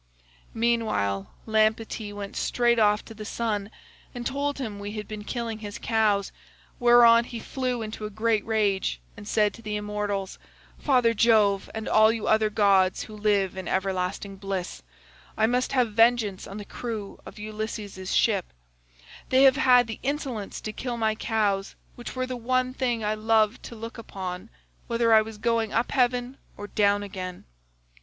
"Meanwhile 0.55 1.29
Lampetie 1.45 2.11
went 2.11 2.35
straight 2.35 2.79
off 2.79 3.05
to 3.05 3.13
the 3.13 3.23
sun 3.23 3.69
and 4.15 4.25
told 4.25 4.57
him 4.57 4.79
we 4.79 4.93
had 4.93 5.07
been 5.07 5.23
killing 5.23 5.59
his 5.59 5.77
cows, 5.77 6.31
whereon 6.79 7.23
he 7.25 7.39
flew 7.39 7.83
into 7.83 8.07
a 8.07 8.09
great 8.09 8.43
rage, 8.43 8.99
and 9.15 9.27
said 9.27 9.53
to 9.53 9.61
the 9.61 9.75
immortals, 9.75 10.39
'Father 10.79 11.13
Jove, 11.13 11.69
and 11.75 11.87
all 11.87 12.11
you 12.11 12.25
other 12.25 12.49
gods 12.49 13.03
who 13.03 13.15
live 13.15 13.55
in 13.55 13.67
everlasting 13.67 14.37
bliss, 14.37 14.81
I 15.37 15.45
must 15.45 15.73
have 15.73 15.93
vengeance 15.93 16.47
on 16.47 16.57
the 16.57 16.65
crew 16.65 17.19
of 17.23 17.37
Ulysses' 17.37 18.11
ship: 18.15 18.51
they 19.29 19.43
have 19.43 19.57
had 19.57 19.85
the 19.85 19.99
insolence 20.01 20.61
to 20.61 20.73
kill 20.73 20.97
my 20.97 21.13
cows, 21.13 21.75
which 21.93 22.15
were 22.15 22.25
the 22.25 22.35
one 22.35 22.73
thing 22.73 23.03
I 23.05 23.13
loved 23.13 23.61
to 23.65 23.75
look 23.75 23.99
upon, 23.99 24.49
whether 24.87 25.13
I 25.13 25.21
was 25.21 25.37
going 25.37 25.71
up 25.71 25.91
heaven 25.91 26.37
or 26.57 26.65
down 26.65 27.03
again. 27.03 27.45